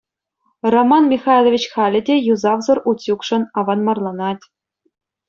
[0.73, 4.43] Роман Михайлович халӗ те юсавсӑр утюгшӑн аванмарланать.